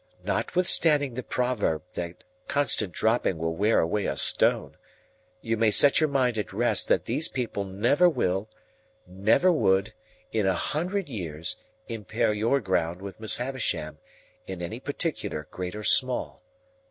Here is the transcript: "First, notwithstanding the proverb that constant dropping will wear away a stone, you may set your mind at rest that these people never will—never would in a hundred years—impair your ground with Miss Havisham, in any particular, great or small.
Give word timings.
"First, 0.15 0.25
notwithstanding 0.25 1.13
the 1.13 1.21
proverb 1.21 1.83
that 1.93 2.23
constant 2.47 2.91
dropping 2.91 3.37
will 3.37 3.55
wear 3.55 3.79
away 3.81 4.05
a 4.07 4.17
stone, 4.17 4.75
you 5.41 5.57
may 5.57 5.69
set 5.69 5.99
your 5.99 6.09
mind 6.09 6.39
at 6.39 6.51
rest 6.51 6.87
that 6.87 7.05
these 7.05 7.29
people 7.29 7.65
never 7.65 8.09
will—never 8.09 9.51
would 9.51 9.93
in 10.31 10.47
a 10.47 10.55
hundred 10.55 11.07
years—impair 11.07 12.33
your 12.33 12.59
ground 12.61 13.03
with 13.03 13.19
Miss 13.19 13.37
Havisham, 13.37 13.99
in 14.47 14.63
any 14.63 14.79
particular, 14.79 15.47
great 15.51 15.75
or 15.75 15.83
small. 15.83 16.41